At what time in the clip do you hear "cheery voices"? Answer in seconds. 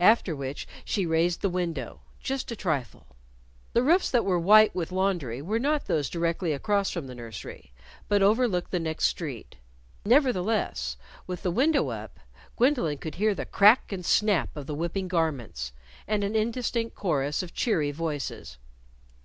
17.54-18.58